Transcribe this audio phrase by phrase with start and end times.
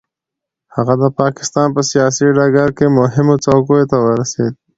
[0.75, 4.53] هغه د پاکستان په سیاسي ډګر کې مهمو څوکیو ته ورسېد.